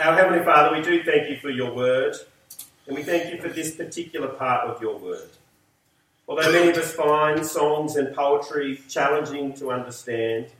[0.00, 2.14] Our Heavenly Father, we do thank you for your word,
[2.86, 5.30] and we thank you for this particular part of your word.
[6.28, 10.52] Although many of us find songs and poetry challenging to understand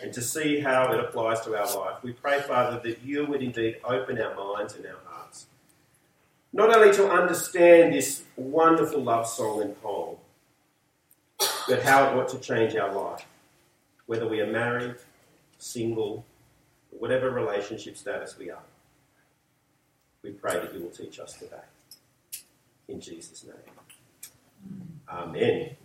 [0.00, 3.42] and to see how it applies to our life, we pray, Father, that you would
[3.42, 5.46] indeed open our minds and our hearts.
[6.52, 10.18] Not only to understand this wonderful love song and poem,
[11.66, 13.26] but how it ought to change our life,
[14.06, 14.94] whether we are married,
[15.58, 16.24] single,
[16.98, 18.62] whatever relationship status we are.
[20.22, 21.56] We pray that you will teach us today.
[22.88, 23.54] In Jesus' name.
[25.08, 25.76] Amen.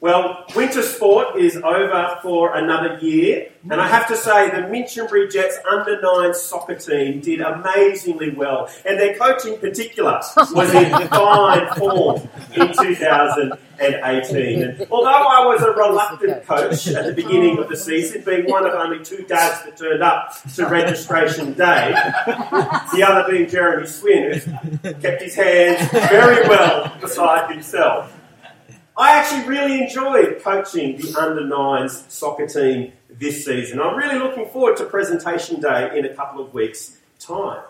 [0.00, 5.30] Well, winter sport is over for another year, and I have to say the Minchinbury
[5.30, 10.22] Jets under nine soccer team did amazingly well, and their coach in particular
[10.54, 14.62] was in fine form in 2018.
[14.62, 18.64] And although I was a reluctant coach at the beginning of the season, being one
[18.64, 21.92] of only two dads that turned up to registration day,
[22.24, 24.40] the other being Jeremy Swin,
[24.82, 28.16] who kept his hands very well beside himself.
[28.96, 33.80] I actually really enjoyed coaching the under nines soccer team this season.
[33.80, 37.62] I'm really looking forward to presentation day in a couple of weeks' time.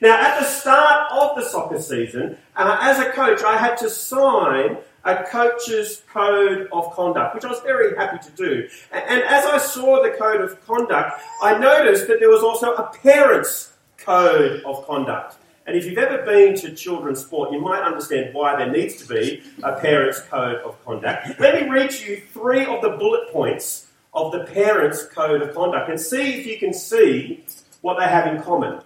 [0.00, 3.90] Now, at the start of the soccer season, uh, as a coach, I had to
[3.90, 8.68] sign a coach's code of conduct, which I was very happy to do.
[8.92, 12.92] And as I saw the code of conduct, I noticed that there was also a
[13.02, 15.37] parent's code of conduct.
[15.68, 19.06] And if you've ever been to children's sport, you might understand why there needs to
[19.06, 21.38] be a parent's code of conduct.
[21.38, 25.90] Let me read you three of the bullet points of the parent's code of conduct
[25.90, 27.44] and see if you can see
[27.82, 28.80] what they have in common.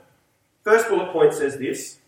[0.64, 2.00] First bullet point says this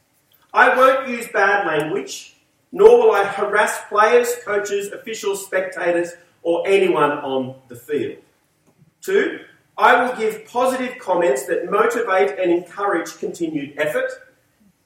[0.53, 2.35] I won't use bad language,
[2.73, 8.19] nor will I harass players, coaches, officials, spectators, or anyone on the field.
[9.03, 9.39] Two,
[9.79, 14.11] I will give positive comments that motivate and encourage continued effort.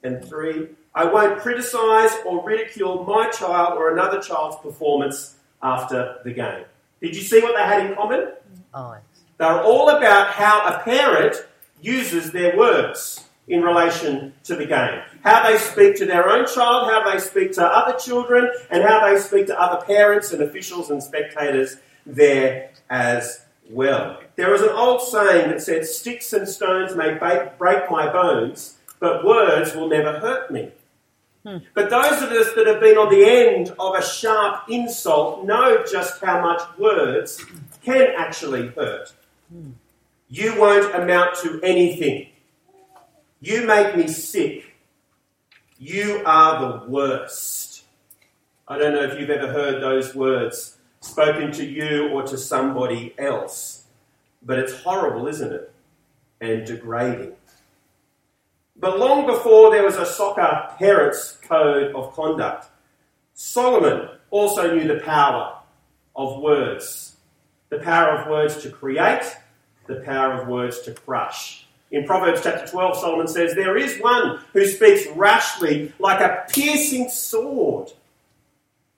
[0.03, 6.31] And three, I won't criticise or ridicule my child or another child's performance after the
[6.31, 6.65] game.
[7.01, 8.33] Did you see what they had in common?
[8.73, 8.97] Oh.
[9.37, 11.35] They're all about how a parent
[11.81, 15.01] uses their words in relation to the game.
[15.23, 19.05] How they speak to their own child, how they speak to other children, and how
[19.05, 24.21] they speak to other parents and officials and spectators there as well.
[24.35, 29.25] There is an old saying that said, Sticks and stones may break my bones, but
[29.25, 30.71] words will never hurt me.
[31.45, 31.57] Hmm.
[31.73, 35.83] But those of us that have been on the end of a sharp insult know
[35.89, 37.43] just how much words
[37.83, 39.13] can actually hurt.
[39.51, 39.71] Hmm.
[40.27, 42.27] You won't amount to anything.
[43.41, 44.75] You make me sick.
[45.77, 47.85] You are the worst.
[48.67, 53.15] I don't know if you've ever heard those words spoken to you or to somebody
[53.17, 53.85] else,
[54.43, 55.73] but it's horrible, isn't it?
[56.41, 57.33] And degrading.
[58.79, 62.67] But long before there was a soccer parents' code of conduct,
[63.33, 65.57] Solomon also knew the power
[66.15, 67.17] of words.
[67.69, 69.35] The power of words to create,
[69.87, 71.67] the power of words to crush.
[71.91, 77.09] In Proverbs chapter 12, Solomon says, There is one who speaks rashly like a piercing
[77.09, 77.91] sword,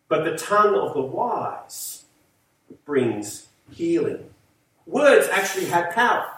[0.09, 2.03] but the tongue of the wise
[2.86, 4.30] brings healing.
[4.86, 6.31] Words actually have power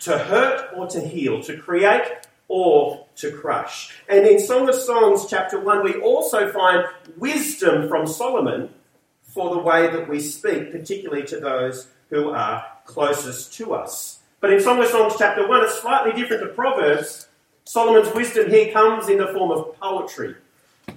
[0.00, 2.04] to hurt or to heal, to create
[2.48, 3.94] or to crush.
[4.08, 6.84] And in Song of Songs, chapter 1, we also find
[7.16, 8.70] wisdom from Solomon
[9.22, 14.20] for the way that we speak, particularly to those who are closest to us.
[14.40, 17.28] But in Song of Songs, chapter 1, it's slightly different to Proverbs.
[17.64, 20.36] Solomon's wisdom here comes in the form of poetry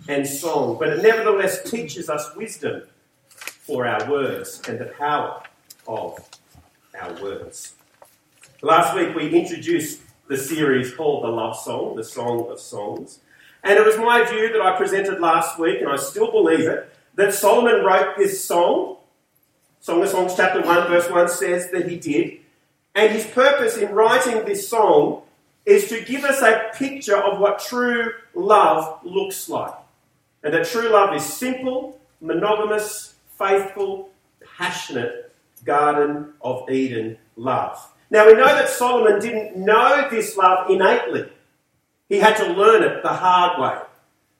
[0.07, 2.83] and song, but it nevertheless teaches us wisdom
[3.29, 5.41] for our words and the power
[5.87, 6.19] of
[6.99, 7.73] our words.
[8.62, 13.20] Last week we introduced the series called The Love Song, the Song of Songs.
[13.64, 16.94] And it was my view that I presented last week, and I still believe it,
[17.16, 18.97] that Solomon wrote this song.
[19.80, 22.40] Song of Songs, chapter 1, verse 1 says that he did.
[22.96, 25.22] And his purpose in writing this song
[25.66, 29.76] is to give us a picture of what true love looks like.
[30.44, 34.09] And that true love is simple, monogamous, faithful,
[34.58, 35.34] passionate
[35.64, 37.90] Garden of Eden love.
[38.11, 41.29] Now we know that Solomon didn't know this love innately.
[42.08, 43.82] He had to learn it the hard way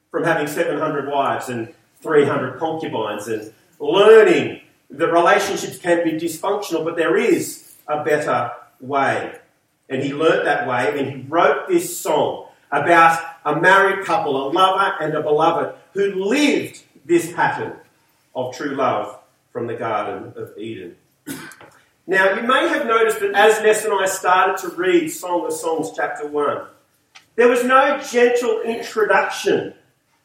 [0.10, 6.96] from having 700 wives and 300 concubines and learning that relationships can be dysfunctional, but
[6.96, 9.36] there is a better way.
[9.88, 14.52] And he learnt that way and he wrote this song about a married couple, a
[14.52, 17.74] lover and a beloved, who lived this pattern
[18.36, 19.20] of true love
[19.52, 20.96] from the Garden of Eden.
[22.10, 25.54] Now, you may have noticed that as Ness and I started to read Song of
[25.54, 26.66] Songs, chapter 1,
[27.36, 29.76] there was no gentle introduction.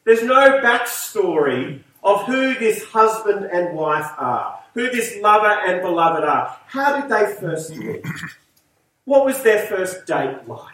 [0.03, 6.23] There's no backstory of who this husband and wife are, who this lover and beloved
[6.23, 6.57] are.
[6.65, 8.03] How did they first meet?
[9.03, 10.73] What was their first date like?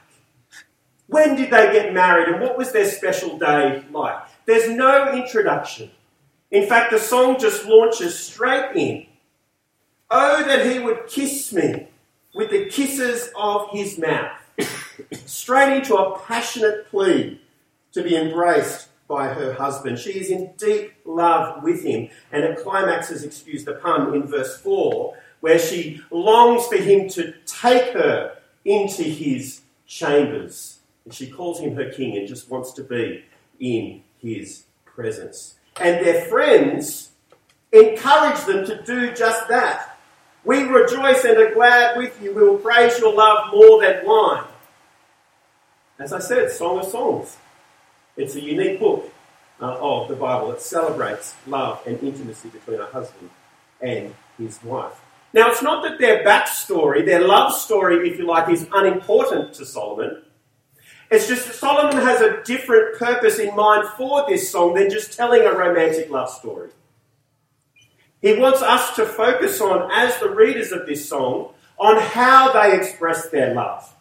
[1.08, 4.16] When did they get married and what was their special day like?
[4.46, 5.92] There's no introduction.
[6.52, 9.08] In fact, the song just launches straight in
[10.14, 11.88] Oh, that he would kiss me
[12.36, 14.38] with the kisses of his mouth.
[15.26, 17.40] Straight into a passionate plea
[17.94, 19.98] to be embraced by her husband.
[19.98, 22.10] She is in deep love with him.
[22.34, 27.34] And it climaxes, excuse the pun, in verse 4, where she longs for him to
[27.46, 30.80] take her into his chambers.
[31.06, 33.24] And she calls him her king and just wants to be
[33.62, 35.56] in his presence.
[35.80, 37.12] And their friends
[37.72, 39.91] encourage them to do just that.
[40.44, 42.34] We rejoice and are glad with you.
[42.34, 44.46] We will praise your love more than wine.
[46.00, 47.38] As I said, Song of Songs.
[48.18, 49.12] It's a unique book
[49.62, 50.50] uh, of the Bible.
[50.50, 53.30] that celebrates love and intimacy between a husband
[53.82, 55.00] and his wife.
[55.34, 59.66] Now, it's not that their backstory, their love story, if you like, is unimportant to
[59.66, 60.24] Solomon.
[61.10, 65.14] It's just that Solomon has a different purpose in mind for this song than just
[65.14, 66.70] telling a romantic love story.
[68.22, 72.78] He wants us to focus on, as the readers of this song, on how they
[72.78, 73.92] express their love.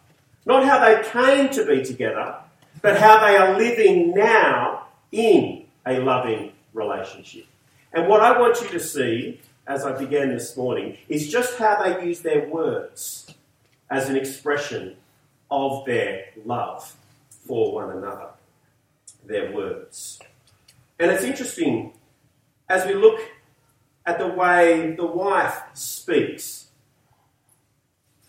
[0.45, 2.35] Not how they came to be together,
[2.81, 7.45] but how they are living now in a loving relationship.
[7.93, 11.83] And what I want you to see, as I began this morning, is just how
[11.83, 13.33] they use their words
[13.89, 14.95] as an expression
[15.49, 16.95] of their love
[17.29, 18.29] for one another.
[19.25, 20.19] Their words.
[20.99, 21.93] And it's interesting
[22.69, 23.19] as we look
[24.05, 26.67] at the way the wife speaks.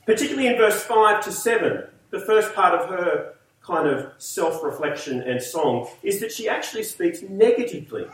[0.05, 5.23] Particularly in verse 5 to 7, the first part of her kind of self reflection
[5.23, 8.07] and song is that she actually speaks negatively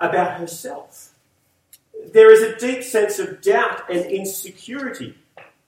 [0.00, 1.12] about herself.
[2.12, 5.14] There is a deep sense of doubt and insecurity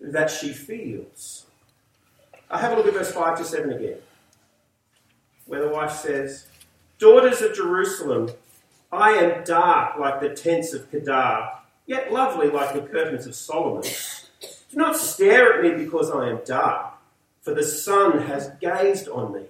[0.01, 1.47] that she feels.
[2.51, 3.99] I have a look at verse 5 to 7 again,
[5.47, 6.47] where the wife says,
[6.99, 8.31] Daughters of Jerusalem,
[8.95, 11.51] I am dark like the tents of Kedar,
[11.85, 13.83] yet lovely like the curtains of Solomon.
[14.71, 16.95] Do not stare at me because I am dark,
[17.43, 19.47] for the sun has gazed on me.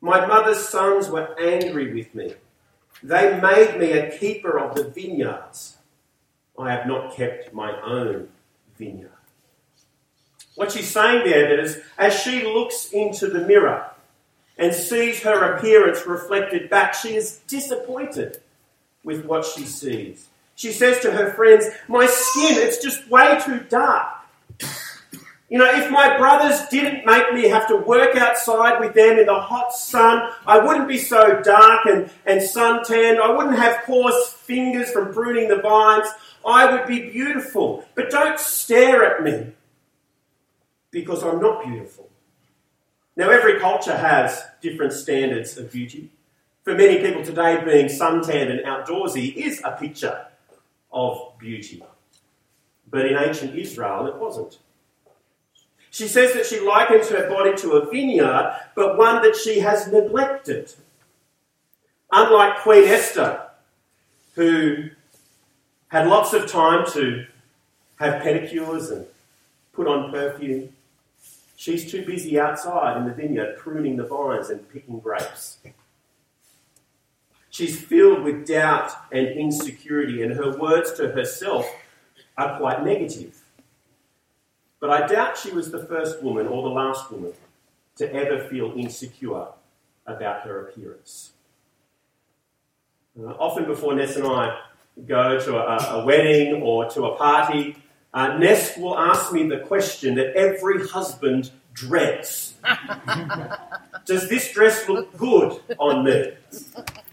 [0.00, 2.34] My mother's sons were angry with me.
[3.00, 5.76] They made me a keeper of the vineyards.
[6.58, 8.28] I have not kept my own
[8.76, 9.12] vineyard.
[10.56, 13.92] What she's saying there is, as she looks into the mirror
[14.56, 18.40] and sees her appearance reflected back, she is disappointed
[19.08, 20.28] with what she sees.
[20.54, 24.06] She says to her friends, My skin, it's just way too dark.
[25.48, 29.24] You know, if my brothers didn't make me have to work outside with them in
[29.24, 33.18] the hot sun, I wouldn't be so dark and, and suntanned.
[33.18, 36.08] I wouldn't have coarse fingers from pruning the vines.
[36.46, 37.86] I would be beautiful.
[37.94, 39.52] But don't stare at me
[40.90, 42.10] because I'm not beautiful.
[43.16, 46.10] Now, every culture has different standards of beauty
[46.64, 50.26] for many people today, being suntanned and outdoorsy is a picture
[50.92, 51.82] of beauty.
[52.90, 54.58] But in ancient Israel, it wasn't.
[55.90, 59.90] She says that she likens her body to a vineyard, but one that she has
[59.90, 60.72] neglected.
[62.12, 63.42] Unlike Queen Esther,
[64.34, 64.90] who
[65.88, 67.26] had lots of time to
[67.98, 69.06] have pedicures and
[69.72, 70.70] put on perfume,
[71.56, 75.58] she's too busy outside in the vineyard pruning the vines and picking grapes.
[77.58, 81.68] She's filled with doubt and insecurity, and her words to herself
[82.36, 83.42] are quite negative.
[84.78, 87.32] But I doubt she was the first woman or the last woman
[87.96, 89.48] to ever feel insecure
[90.06, 91.32] about her appearance.
[93.20, 94.60] Uh, often before Ness and I
[95.08, 97.76] go to a, a wedding or to a party,
[98.14, 102.54] uh, Ness will ask me the question that every husband dreads
[104.08, 106.32] Does this dress look good on me?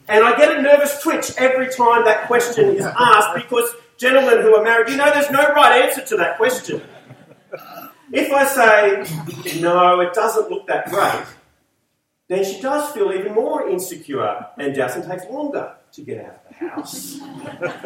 [0.08, 4.56] And I get a nervous twitch every time that question is asked because gentlemen who
[4.56, 6.82] are married, you know there's no right answer to that question.
[8.12, 11.26] If I say, no, it doesn't look that great,
[12.28, 16.60] then she does feel even more insecure and and takes longer to get out of
[16.60, 17.20] the house.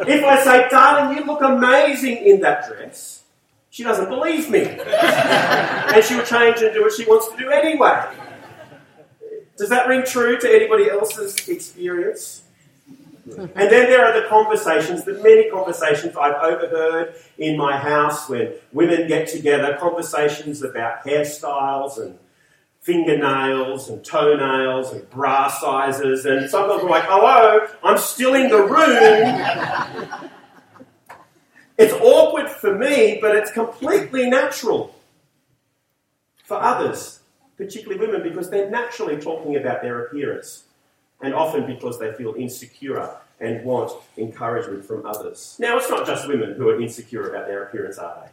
[0.06, 3.22] if I say, darling, you look amazing in that dress,
[3.70, 4.64] she doesn't believe me.
[4.66, 8.04] and she'll change and do what she wants to do anyway.
[9.60, 12.44] Does that ring true to anybody else's experience?
[13.26, 18.54] And then there are the conversations, the many conversations I've overheard in my house when
[18.72, 22.18] women get together, conversations about hairstyles and
[22.80, 26.24] fingernails and toenails and bra sizes.
[26.24, 30.30] And sometimes I'm like, hello, I'm still in the room.
[31.76, 34.94] it's awkward for me, but it's completely natural
[36.44, 37.19] for others,
[37.60, 40.64] particularly women, because they're naturally talking about their appearance
[41.20, 45.56] and often because they feel insecure and want encouragement from others.
[45.58, 48.30] Now, it's not just women who are insecure about their appearance, are they?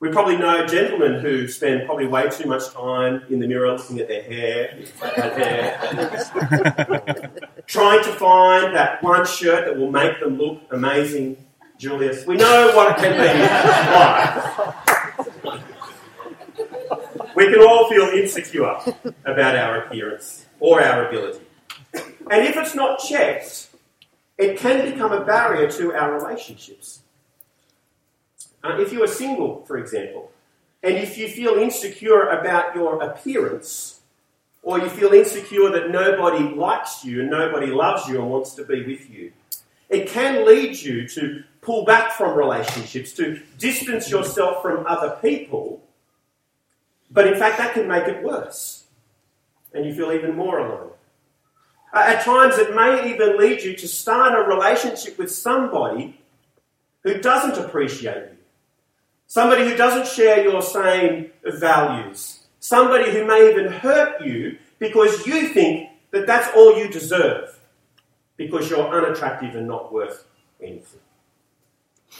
[0.00, 4.00] We probably know gentlemen who spend probably way too much time in the mirror looking
[4.00, 4.80] at their hair,
[7.68, 11.36] trying to find that one shirt that will make them look amazing.
[11.78, 13.18] Julius, we know what it can be
[14.66, 14.81] like.
[17.42, 18.76] We can all feel insecure
[19.24, 21.44] about our appearance or our ability.
[21.92, 23.68] And if it's not checked,
[24.38, 27.00] it can become a barrier to our relationships.
[28.62, 30.30] Uh, if you are single, for example,
[30.84, 34.00] and if you feel insecure about your appearance,
[34.62, 38.64] or you feel insecure that nobody likes you and nobody loves you and wants to
[38.64, 39.32] be with you,
[39.88, 45.81] it can lead you to pull back from relationships, to distance yourself from other people.
[47.12, 48.84] But in fact, that can make it worse.
[49.74, 50.90] And you feel even more alone.
[51.94, 56.18] At times, it may even lead you to start a relationship with somebody
[57.02, 58.36] who doesn't appreciate you,
[59.26, 65.48] somebody who doesn't share your same values, somebody who may even hurt you because you
[65.48, 67.58] think that that's all you deserve
[68.36, 70.26] because you're unattractive and not worth
[70.60, 71.00] anything.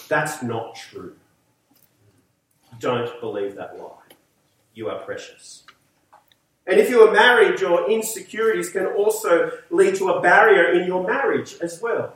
[0.08, 1.16] That's not true.
[2.78, 4.01] Don't believe that lie.
[4.74, 5.64] You are precious.
[6.66, 11.06] And if you are married, your insecurities can also lead to a barrier in your
[11.06, 12.14] marriage as well.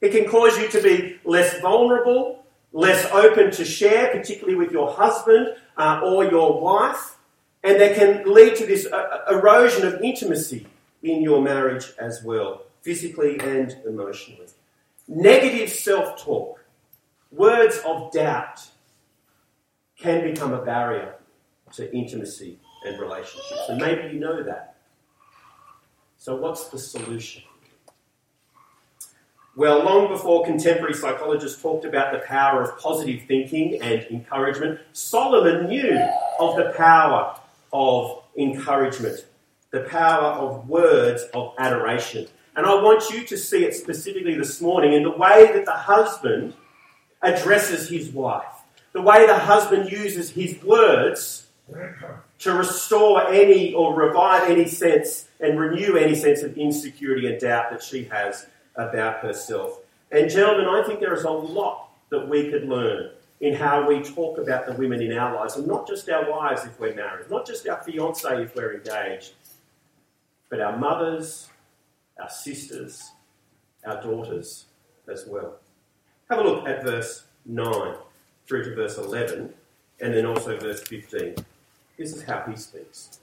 [0.00, 4.92] It can cause you to be less vulnerable, less open to share, particularly with your
[4.92, 7.16] husband uh, or your wife.
[7.64, 10.66] And that can lead to this uh, erosion of intimacy
[11.02, 14.46] in your marriage as well, physically and emotionally.
[15.08, 16.64] Negative self talk,
[17.32, 18.68] words of doubt,
[19.98, 21.16] can become a barrier
[21.76, 23.68] to intimacy and relationships.
[23.68, 24.76] And maybe you know that.
[26.18, 27.42] So, what's the solution?
[29.54, 35.68] Well, long before contemporary psychologists talked about the power of positive thinking and encouragement, Solomon
[35.68, 35.98] knew
[36.38, 37.38] of the power
[37.72, 39.24] of encouragement,
[39.70, 42.26] the power of words of adoration.
[42.54, 45.72] And I want you to see it specifically this morning in the way that the
[45.72, 46.52] husband
[47.22, 48.44] addresses his wife,
[48.92, 51.45] the way the husband uses his words
[52.38, 57.70] to restore any or revive any sense and renew any sense of insecurity and doubt
[57.70, 58.46] that she has
[58.76, 59.80] about herself.
[60.12, 64.02] And, gentlemen, I think there is a lot that we could learn in how we
[64.02, 67.28] talk about the women in our lives, and not just our wives if we're married,
[67.30, 69.34] not just our fiance if we're engaged,
[70.48, 71.48] but our mothers,
[72.20, 73.10] our sisters,
[73.84, 74.66] our daughters
[75.12, 75.56] as well.
[76.30, 77.94] Have a look at verse 9
[78.46, 79.52] through to verse 11,
[80.00, 81.34] and then also verse 15.
[81.96, 83.18] This is how he speaks.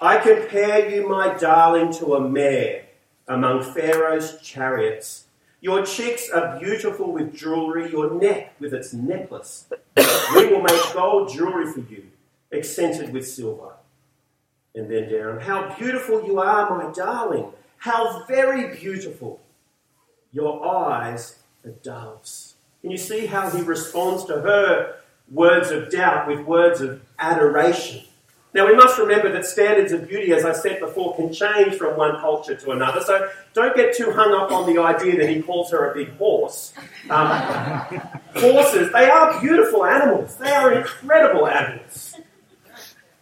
[0.00, 2.84] I compare you, my darling, to a mare
[3.26, 5.24] among Pharaoh's chariots.
[5.60, 9.66] Your cheeks are beautiful with jewelry, your neck with its necklace.
[10.34, 12.06] We will make gold jewelry for you,
[12.52, 13.72] accented with silver.
[14.74, 17.52] And then down, how beautiful you are, my darling.
[17.78, 19.40] How very beautiful.
[20.32, 22.54] Your eyes are doves.
[22.82, 24.96] Can you see how he responds to her
[25.30, 28.02] words of doubt with words of adoration.
[28.54, 31.98] Now, we must remember that standards of beauty, as I said before, can change from
[31.98, 33.02] one culture to another.
[33.02, 36.16] So don't get too hung up on the idea that he calls her a big
[36.16, 36.72] horse.
[37.10, 37.28] Um,
[38.34, 42.16] horses, they are beautiful animals, they are incredible animals.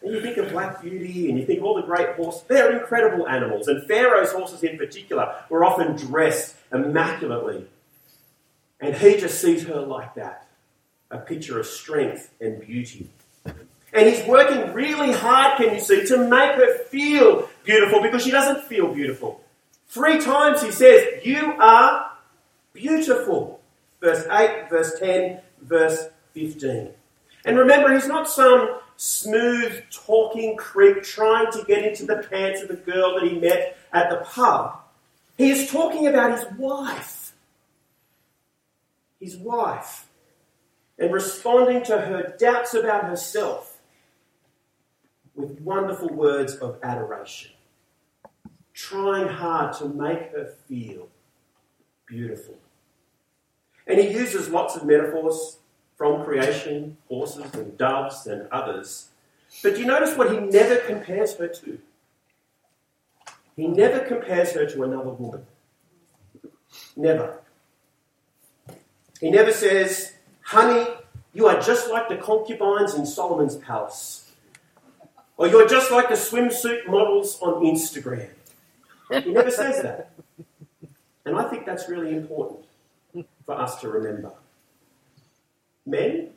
[0.03, 3.27] And you think of Black Beauty and you think all the great horses, they're incredible
[3.27, 3.67] animals.
[3.67, 7.67] And Pharaoh's horses in particular were often dressed immaculately.
[8.81, 10.47] And he just sees her like that
[11.11, 13.11] a picture of strength and beauty.
[13.97, 18.31] And he's working really hard, can you see, to make her feel beautiful because she
[18.31, 19.43] doesn't feel beautiful.
[19.89, 22.11] Three times he says, You are
[22.75, 23.61] beautiful.
[24.03, 26.91] Verse 8, verse 10, verse 15.
[27.47, 32.69] And remember, he's not some smooth talking creep trying to get into the pants of
[32.69, 34.79] the girl that he met at the pub.
[35.39, 37.33] He is talking about his wife.
[39.19, 40.07] His wife
[40.99, 43.76] and responding to her doubts about herself
[45.37, 47.53] with wonderful words of adoration.
[48.73, 51.09] trying hard to make her feel
[52.05, 52.57] beautiful.
[53.87, 55.57] And he uses lots of metaphors
[55.97, 59.09] from creation, horses and doves and others.
[59.63, 61.79] But do you notice what he never compares her to?
[63.57, 65.47] He never compares her to another woman.
[66.95, 67.41] Never.
[69.21, 70.13] He never says,
[70.43, 70.87] Honey,
[71.33, 74.26] you are just like the concubines in Solomon's palace.
[75.37, 78.31] Or you're just like the swimsuit models on Instagram.
[79.11, 80.11] He never says that.
[81.25, 82.65] And I think that's really important
[83.45, 84.33] for us to remember.
[85.85, 86.31] Men,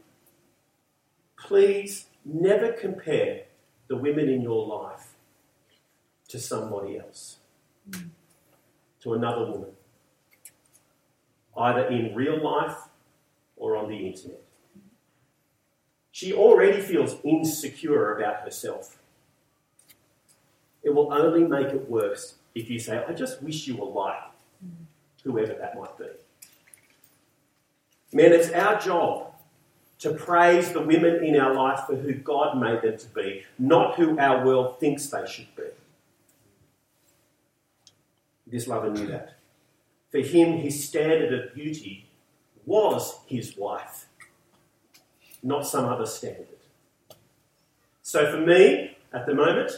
[1.38, 3.44] please never compare
[3.88, 5.14] the women in your life
[6.28, 7.38] to somebody else,
[9.02, 9.72] to another woman,
[11.58, 12.78] either in real life
[13.58, 14.44] or on the internet.
[16.20, 18.98] She already feels insecure about herself.
[20.84, 24.20] It will only make it worse if you say, I just wish you were like
[25.24, 26.08] whoever that might be.
[28.12, 29.34] Men, it's our job
[30.00, 33.96] to praise the women in our life for who God made them to be, not
[33.96, 35.70] who our world thinks they should be.
[38.46, 39.36] This lover knew that.
[40.12, 42.10] For him, his standard of beauty
[42.66, 44.09] was his wife,
[45.44, 46.48] not some other standard.
[48.02, 49.72] So for me, at the moment,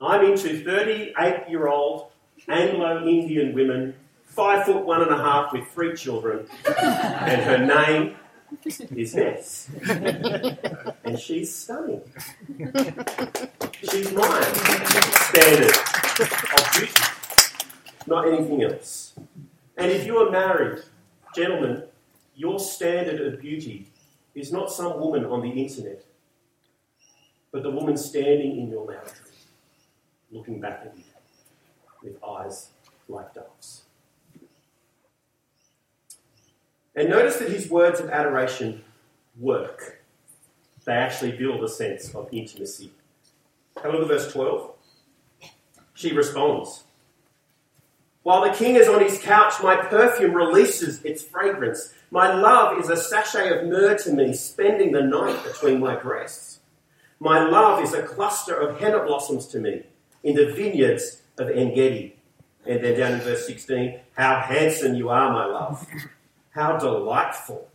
[0.00, 2.10] I'm into 38 year old
[2.48, 3.94] Anglo Indian women,
[4.24, 8.16] five foot one and a half with three children, and her name
[8.64, 9.70] is Ness.
[11.04, 12.02] and she's stunning.
[13.82, 14.42] She's my
[15.30, 15.74] standard
[16.52, 17.02] of beauty,
[18.06, 19.14] not anything else.
[19.76, 20.82] And if you are married,
[21.34, 21.84] gentlemen,
[22.36, 23.86] your standard of beauty
[24.34, 26.04] is not some woman on the internet,
[27.52, 29.10] but the woman standing in your lounge
[30.30, 31.04] looking back at you
[32.02, 32.70] with eyes
[33.08, 33.82] like doves.
[36.96, 38.84] And notice that his words of adoration
[39.38, 40.02] work.
[40.84, 42.92] They actually build a sense of intimacy.
[43.82, 44.70] Have a look at verse 12.
[45.94, 46.84] She responds
[48.22, 51.94] While the king is on his couch, my perfume releases its fragrance.
[52.14, 56.60] My love is a sachet of myrrh to me, spending the night between my breasts.
[57.18, 59.82] My love is a cluster of henna blossoms to me
[60.22, 62.14] in the vineyards of Engedi.
[62.66, 65.84] And then down in verse 16, how handsome you are, my love.
[66.50, 67.66] How delightful.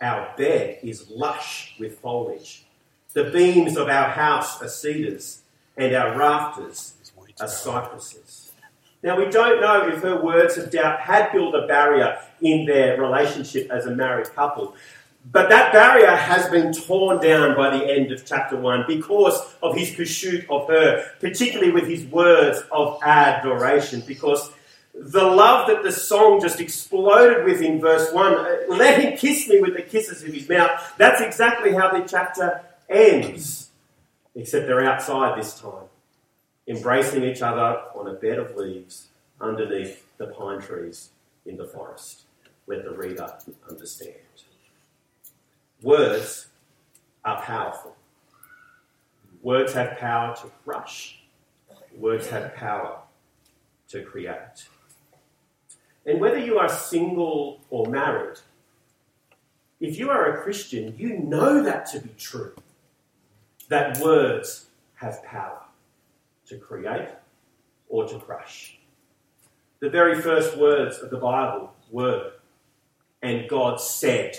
[0.00, 2.64] Our bed is lush with foliage.
[3.12, 5.42] The beams of our house are cedars,
[5.76, 6.94] and our rafters
[7.38, 8.47] are cypresses.
[9.02, 13.00] Now, we don't know if her words of doubt had built a barrier in their
[13.00, 14.74] relationship as a married couple.
[15.30, 19.76] But that barrier has been torn down by the end of chapter 1 because of
[19.76, 24.50] his pursuit of her, particularly with his words of adoration, because
[24.94, 29.48] the love that the song just exploded with in verse 1, uh, let him kiss
[29.48, 33.70] me with the kisses of his mouth, that's exactly how the chapter ends.
[34.34, 35.87] Except they're outside this time,
[36.68, 39.08] embracing each other on a bed of leaves
[39.40, 41.10] underneath the pine trees
[41.46, 42.22] in the forest.
[42.66, 43.32] Let the reader
[43.68, 44.14] understand.
[45.82, 46.48] Words
[47.24, 47.96] are powerful.
[49.42, 51.20] Words have power to crush.
[51.96, 52.98] Words have power
[53.88, 54.68] to create.
[56.04, 58.38] And whether you are single or married,
[59.80, 62.52] if you are a Christian, you know that to be true.
[63.68, 65.67] That words have power
[66.48, 67.08] to create
[67.88, 68.78] or to crush.
[69.80, 72.32] The very first words of the Bible were,
[73.22, 74.36] and God said,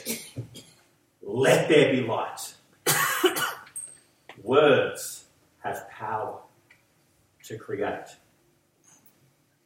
[1.21, 2.53] Let there be light.
[4.43, 5.25] words
[5.59, 6.39] have power
[7.45, 8.07] to create.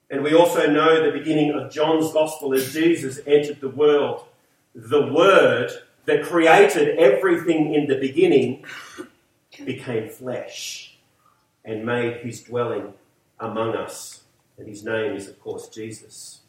[0.09, 4.25] And we also know the beginning of John's Gospel as Jesus entered the world.
[4.75, 5.71] The Word
[6.05, 8.65] that created everything in the beginning
[9.65, 10.92] became flesh
[11.65, 12.93] and made his dwelling
[13.39, 14.23] among us.
[14.57, 16.41] And his name is, of course, Jesus.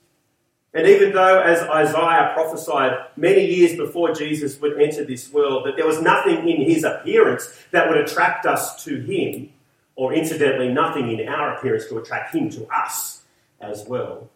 [0.74, 5.76] And even though, as Isaiah prophesied many years before Jesus would enter this world, that
[5.76, 9.50] there was nothing in his appearance that would attract us to him,
[9.94, 13.22] or incidentally, nothing in our appearance to attract him to us,
[13.60, 14.28] as well,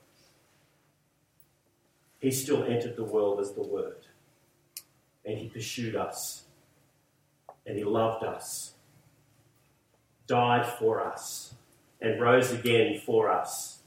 [2.21, 4.07] he still entered the world as the Word.
[5.25, 6.45] And he pursued us.
[7.67, 8.73] And he loved us.
[10.29, 11.55] Died for us.
[12.01, 13.81] And rose again for us.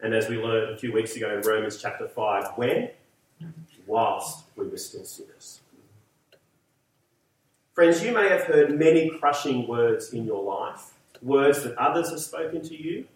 [0.00, 2.90] And as we learned a few weeks ago in Romans chapter 5, when?
[3.86, 5.60] Whilst we were still sinners.
[7.72, 12.20] Friends, you may have heard many crushing words in your life, words that others have
[12.20, 13.06] spoken to you,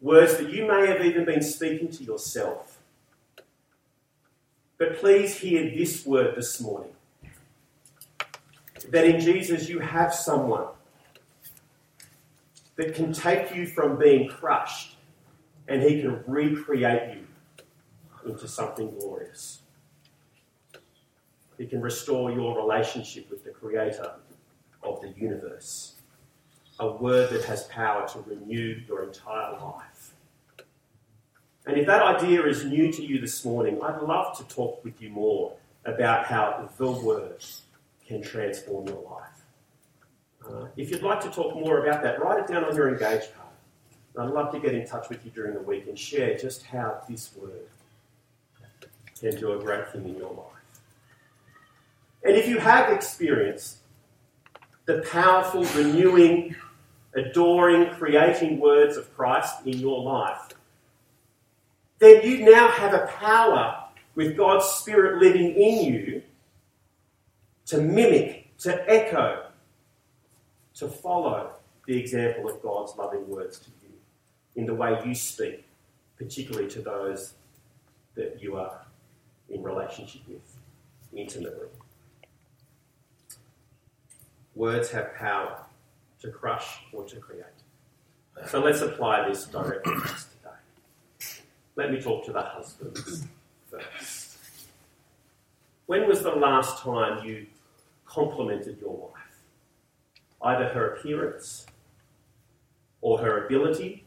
[0.00, 2.78] words that you may have even been speaking to yourself.
[4.78, 6.92] But please hear this word this morning
[8.88, 10.68] that in Jesus you have someone
[12.80, 14.96] that can take you from being crushed
[15.68, 17.26] and he can recreate you
[18.24, 19.60] into something glorious.
[21.58, 24.14] He can restore your relationship with the Creator
[24.82, 25.96] of the universe.
[26.78, 30.14] A word that has power to renew your entire life.
[31.66, 35.02] And if that idea is new to you this morning, I'd love to talk with
[35.02, 35.52] you more
[35.84, 37.44] about how the Word
[38.06, 39.39] can transform your life.
[40.76, 43.48] If you'd like to talk more about that, write it down on your engage card.
[44.18, 47.00] I'd love to get in touch with you during the week and share just how
[47.08, 47.68] this word
[49.20, 50.46] can do a great thing in your life.
[52.24, 53.78] And if you have experienced
[54.86, 56.56] the powerful, renewing,
[57.14, 60.48] adoring, creating words of Christ in your life,
[61.98, 63.84] then you now have a power
[64.14, 66.22] with God's Spirit living in you
[67.66, 69.49] to mimic, to echo,
[70.80, 71.50] to follow
[71.86, 73.92] the example of God's loving words to you
[74.56, 75.66] in the way you speak,
[76.16, 77.34] particularly to those
[78.14, 78.80] that you are
[79.50, 80.56] in relationship with
[81.14, 81.68] intimately.
[84.54, 85.58] Words have power
[86.22, 87.44] to crush or to create.
[88.46, 91.42] So let's apply this directly to us today.
[91.76, 93.26] Let me talk to the husbands
[93.70, 94.38] first.
[95.84, 97.46] When was the last time you
[98.06, 99.29] complimented your wife?
[100.42, 101.66] Either her appearance
[103.00, 104.04] or her ability?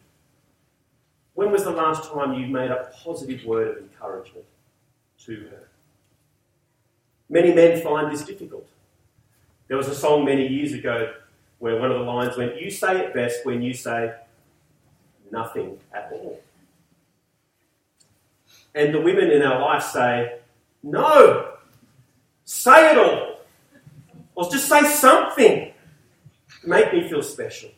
[1.34, 4.46] When was the last time you made a positive word of encouragement
[5.26, 5.68] to her?
[7.30, 8.68] Many men find this difficult.
[9.68, 11.14] There was a song many years ago
[11.60, 14.14] where one of the lines went, You say it best when you say
[15.32, 16.40] nothing at all.
[18.76, 20.40] And the women in our life say,
[20.84, 21.54] No,
[22.46, 23.40] say it all.
[24.36, 25.73] Or just say something
[26.66, 27.70] make me feel special.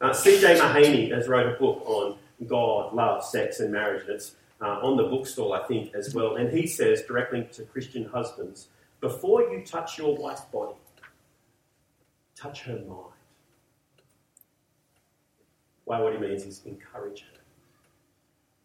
[0.00, 0.58] Uh, C.J.
[0.58, 5.04] Mahaney has wrote a book on God, love, sex, and marriage, it's uh, on the
[5.04, 6.36] bookstall, I think, as well.
[6.36, 8.68] And he says directly to Christian husbands
[9.00, 10.76] before you touch your wife's body,
[12.36, 13.12] touch her mind.
[15.84, 17.40] Why, what he means is encourage her.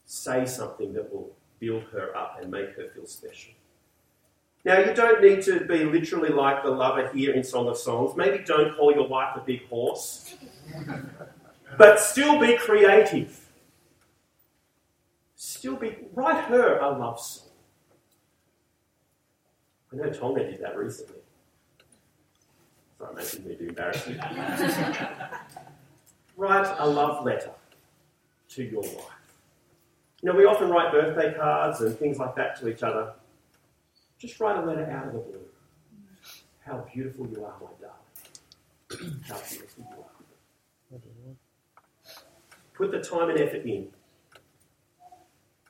[0.06, 3.54] Say something that will build her up and make her feel special.
[4.66, 8.16] Now, you don't need to be literally like the lover here in Song of Songs.
[8.18, 10.36] Maybe don't call your wife a big horse,
[11.78, 13.48] but still be creative.
[15.36, 17.50] Still be, write her a love song.
[19.92, 21.16] I know Tonga did that recently.
[22.98, 24.18] Sorry, making me do embarrassing.
[26.38, 27.52] write a love letter
[28.50, 29.06] to your wife.
[30.22, 33.14] You know, we often write birthday cards and things like that to each other.
[34.20, 35.46] Just write a letter out of the blue.
[36.66, 39.22] How beautiful you are, my darling.
[39.28, 40.10] How beautiful you are.
[42.74, 43.88] Put the time and effort in,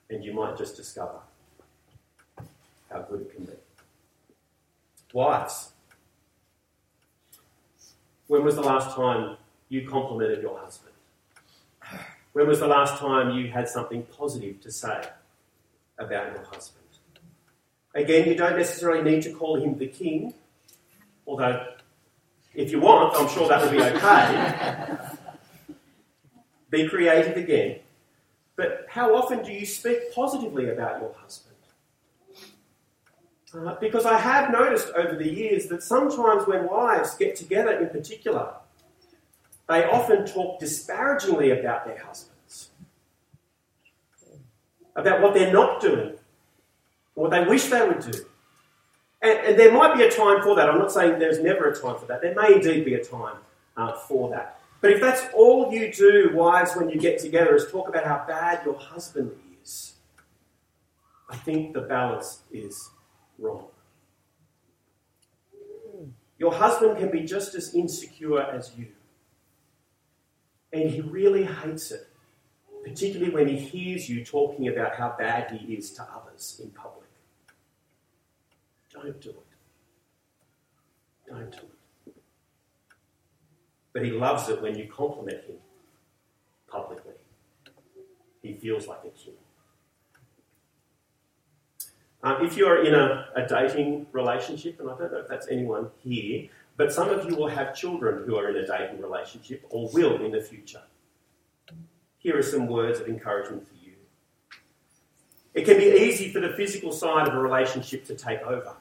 [0.09, 1.19] and you might just discover
[2.91, 3.53] how good it can be.
[5.13, 5.71] Wives,
[8.27, 9.37] when was the last time
[9.69, 10.93] you complimented your husband?
[12.33, 15.03] When was the last time you had something positive to say
[15.97, 16.88] about your husband?
[17.95, 20.33] Again, you don't necessarily need to call him the king,
[21.25, 21.65] although
[22.53, 24.97] if you want, I'm sure that would be okay.
[26.69, 27.79] be creative again.
[28.55, 31.55] But how often do you speak positively about your husband?
[33.51, 37.89] Uh, because I have noticed over the years that sometimes when wives get together in
[37.89, 38.53] particular,
[39.67, 42.69] they often talk disparagingly about their husbands,
[44.95, 46.18] about what they're not doing,
[47.19, 48.25] what they wish they would do.
[49.21, 50.69] And, and, there might be a time for that.
[50.69, 52.21] I'm not saying there's never a time for that.
[52.21, 53.35] There may indeed be a time
[53.75, 54.61] uh, for that.
[54.79, 58.23] But if that's all you do, wives, when you get together, is talk about how
[58.25, 59.95] bad your husband is,
[61.29, 62.89] I think the balance is
[63.37, 63.65] wrong.
[66.37, 68.87] Your husband can be just as insecure as you.
[70.71, 72.07] And he really hates it,
[72.85, 76.98] particularly when he hears you talking about how bad he is to others in public.
[79.01, 79.35] Don't do it.
[81.27, 82.15] Don't do it.
[83.93, 85.57] But he loves it when you compliment him
[86.67, 87.13] publicly.
[88.41, 89.33] He feels like a king.
[92.21, 95.89] Um, if you're in a, a dating relationship, and I don't know if that's anyone
[96.03, 99.89] here, but some of you will have children who are in a dating relationship or
[99.93, 100.81] will in the future.
[102.17, 103.93] here are some words of encouragement for you.
[105.53, 108.75] It can be easy for the physical side of a relationship to take over.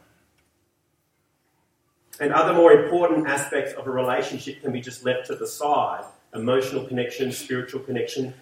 [2.20, 6.04] And other more important aspects of a relationship can be just left to the side
[6.34, 8.34] emotional connection, spiritual connection.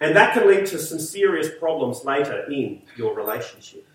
[0.00, 3.86] And that can lead to some serious problems later in your relationship.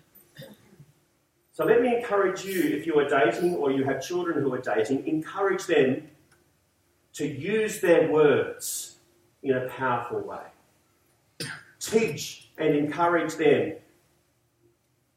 [1.52, 4.60] So let me encourage you, if you are dating or you have children who are
[4.60, 6.08] dating, encourage them
[7.14, 8.96] to use their words
[9.42, 11.48] in a powerful way.
[11.80, 13.74] Teach and encourage them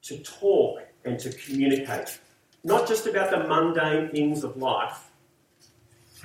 [0.01, 2.19] to talk and to communicate.
[2.63, 5.09] Not just about the mundane things of life,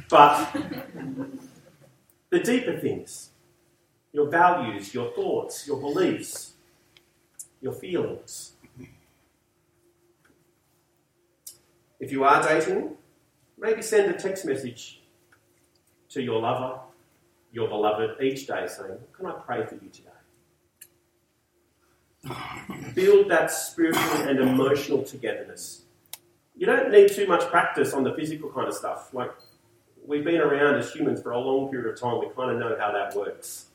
[0.08, 0.54] but
[2.30, 3.30] the deeper things
[4.12, 6.54] your values, your thoughts, your beliefs,
[7.60, 8.52] your feelings.
[12.00, 12.96] If you are dating,
[13.58, 15.02] maybe send a text message
[16.10, 16.80] to your lover,
[17.52, 20.10] your beloved, each day saying, Can I pray for you today?
[22.94, 25.82] Build that spiritual and emotional togetherness.
[26.56, 29.12] You don't need too much practice on the physical kind of stuff.
[29.12, 29.30] Like,
[30.06, 32.76] we've been around as humans for a long period of time, we kind of know
[32.78, 33.66] how that works.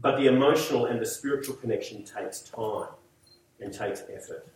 [0.00, 2.88] But the emotional and the spiritual connection takes time
[3.60, 4.46] and takes effort.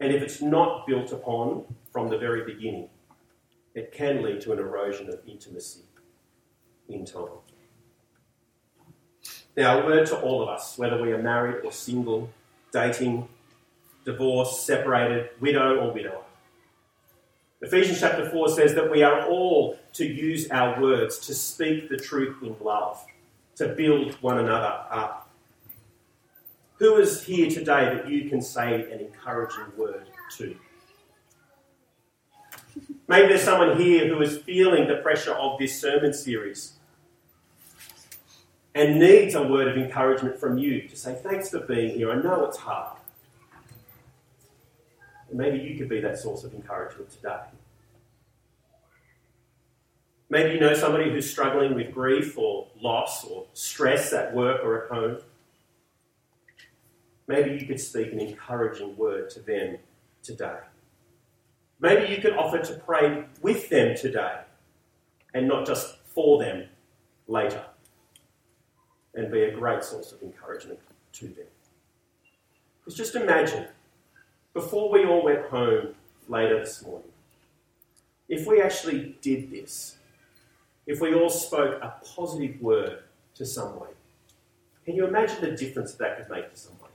[0.00, 2.90] And if it's not built upon from the very beginning,
[3.74, 5.82] it can lead to an erosion of intimacy
[6.88, 7.28] in time.
[9.56, 12.30] Now, a word to all of us, whether we are married or single,
[12.72, 13.28] dating,
[14.08, 16.22] divorced, separated, widow or widower.
[17.60, 21.96] Ephesians chapter 4 says that we are all to use our words to speak the
[21.96, 23.04] truth in love,
[23.56, 25.30] to build one another up.
[26.76, 30.06] Who is here today that you can say an encouraging word
[30.38, 30.56] to?
[33.08, 36.74] Maybe there's someone here who is feeling the pressure of this sermon series
[38.74, 42.10] and needs a word of encouragement from you to say, Thanks for being here.
[42.10, 42.98] I know it's hard.
[45.38, 47.38] Maybe you could be that source of encouragement today.
[50.28, 54.82] Maybe you know somebody who's struggling with grief or loss or stress at work or
[54.82, 55.18] at home.
[57.28, 59.78] Maybe you could speak an encouraging word to them
[60.24, 60.58] today.
[61.78, 64.40] Maybe you could offer to pray with them today
[65.34, 66.64] and not just for them
[67.28, 67.64] later
[69.14, 70.80] and be a great source of encouragement
[71.12, 71.46] to them.
[72.80, 73.68] Because just imagine,
[74.60, 75.94] before we all went home
[76.26, 77.12] later this morning,
[78.28, 79.98] if we actually did this,
[80.84, 83.04] if we all spoke a positive word
[83.36, 83.90] to someone,
[84.84, 86.90] can you imagine the difference that could make to someone?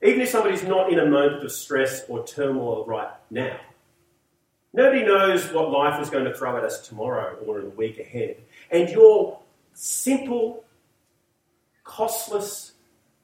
[0.00, 3.58] Even if somebody's not in a moment of stress or turmoil right now,
[4.72, 7.98] nobody knows what life is going to throw at us tomorrow or in the week
[7.98, 8.36] ahead.
[8.70, 9.40] And your
[9.74, 10.62] simple,
[11.82, 12.69] costless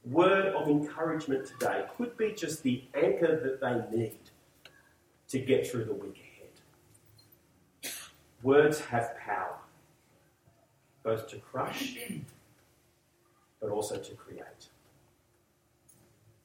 [0.07, 4.19] word of encouragement today could be just the anchor that they need
[5.29, 7.93] to get through the week ahead.
[8.43, 9.59] Words have power,
[11.03, 11.99] both to crush
[13.61, 14.69] but also to create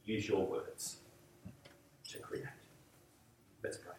[0.06, 0.97] use your words
[2.10, 2.45] to create.
[3.63, 3.93] Let's pray.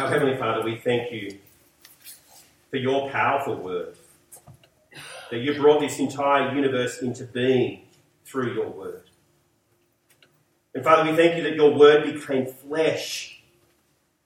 [0.00, 1.38] Our Heavenly Father, we thank you
[2.70, 3.96] for your powerful word,
[5.30, 7.82] that you brought this entire universe into being
[8.24, 9.02] through your word.
[10.74, 13.42] And Father, we thank you that your word became flesh,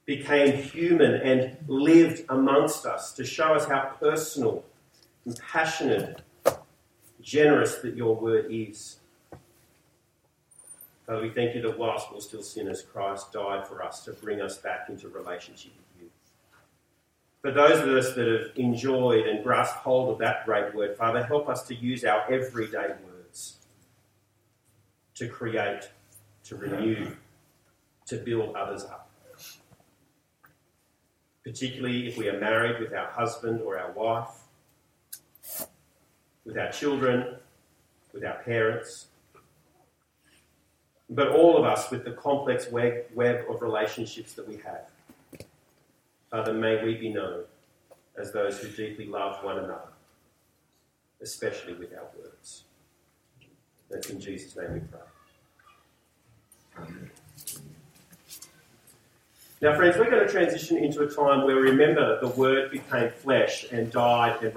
[0.05, 4.65] became human, and lived amongst us to show us how personal
[5.23, 6.21] compassionate,
[7.21, 8.97] generous that your word is.
[11.05, 14.41] Father, we thank you that whilst we're still sinners, Christ died for us to bring
[14.41, 15.71] us back into relationship.
[17.41, 21.23] For those of us that have enjoyed and grasped hold of that great word, Father,
[21.23, 23.57] help us to use our everyday words
[25.15, 25.89] to create,
[26.43, 27.11] to renew,
[28.05, 29.09] to build others up.
[31.43, 34.29] Particularly if we are married with our husband or our wife,
[36.45, 37.37] with our children,
[38.13, 39.07] with our parents,
[41.09, 43.05] but all of us with the complex web,
[43.49, 44.91] of relationships that we have.
[46.31, 47.43] Father, may we be known
[48.17, 49.91] as those who deeply love one another,
[51.21, 52.63] especially with our words.
[53.89, 54.99] That's in Jesus' name we pray.
[56.77, 57.11] Amen.
[59.61, 63.65] Now, friends, we're going to transition into a time where remember the Word became flesh
[63.71, 64.49] and died and